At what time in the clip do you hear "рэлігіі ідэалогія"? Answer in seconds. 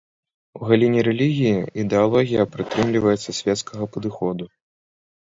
1.07-2.45